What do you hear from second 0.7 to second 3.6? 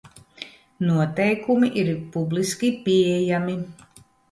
Noteikumi ir publiski pieejami.